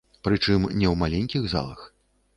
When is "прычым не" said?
0.27-0.87